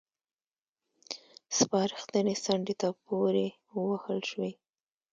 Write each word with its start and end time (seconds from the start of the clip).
سپارښتنې 1.57 2.35
څنډې 2.43 2.75
ته 2.81 2.89
پورې 3.05 3.47
ووهل 3.75 4.19
شوې. 4.29 4.51